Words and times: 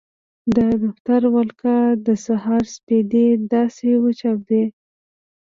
د 0.55 0.57
دفتر 0.83 1.21
ور 1.33 1.45
لکه 1.51 1.73
د 2.05 2.07
سهار 2.25 2.63
سپېدې 2.75 3.27
داسې 3.53 3.89
وچاوده. 4.03 4.63